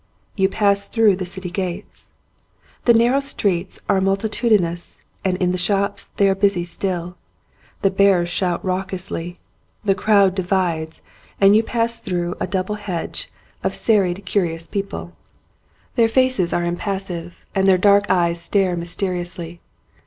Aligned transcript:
You 0.35 0.49
pass 0.49 0.87
through 0.87 1.17
the 1.17 1.27
city 1.27 1.51
gates. 1.51 2.11
The 2.85 2.93
narrow 2.95 3.19
streets 3.19 3.79
are 3.87 4.01
multi 4.01 4.29
tudinous 4.29 4.97
and 5.23 5.37
in 5.37 5.51
the 5.51 5.59
shops 5.59 6.07
they 6.17 6.27
are 6.27 6.33
busy 6.33 6.63
still. 6.65 7.17
The 7.83 7.91
bearers 7.91 8.27
shout 8.29 8.65
raucously. 8.65 9.37
The 9.85 9.93
crowd 9.93 10.33
divides 10.33 11.03
and 11.39 11.55
you 11.55 11.61
pass 11.61 11.99
through 11.99 12.33
a 12.39 12.47
double 12.47 12.75
hedge 12.81 13.31
of 13.63 13.75
serried 13.75 14.17
40 14.17 14.21
THE 14.21 14.21
INN 14.21 14.25
curious 14.25 14.65
people. 14.65 15.13
Their 15.95 16.09
faces 16.09 16.51
are 16.51 16.63
impassive 16.63 17.45
and 17.53 17.67
their 17.67 17.77
dark 17.77 18.07
eyes 18.09 18.41
stare 18.41 18.75
mysteriously. 18.75 19.61